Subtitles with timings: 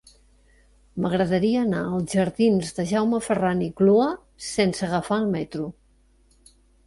[1.03, 4.07] M'agradaria anar als jardins de Jaume Ferran i Clua
[4.49, 5.69] sense agafar el metro.